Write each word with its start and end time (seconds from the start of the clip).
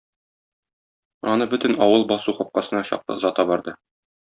Аны 1.33 1.47
бөтен 1.51 1.77
авыл 1.87 2.07
басу 2.15 2.35
капкасына 2.41 2.83
чаклы 2.91 3.19
озата 3.21 3.47
барды. 3.53 3.79